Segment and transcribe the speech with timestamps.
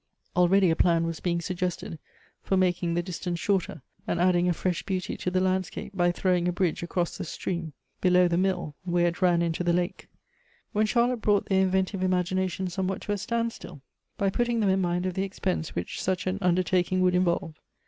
[0.35, 1.99] Already a plan was being suggested
[2.41, 6.11] for making the distance shorter, and adding a fresh beauty to the land scape, by
[6.11, 10.07] throwing a bridge across the stream, below the mill, where it ran into the lake;
[10.71, 13.83] when Charlotte brought their inventive imagination somewhat to a stand still,
[14.17, 17.53] by putting them in mind of the expense which such an undertaking would involve.